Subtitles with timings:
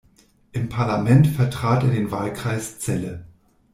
[0.51, 3.23] Im Parlament vertrat er den Wahlkreis Celle.